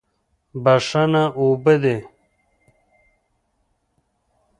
بښنه 0.63 1.23
اوبه 1.39 1.73
دي. 1.83 1.97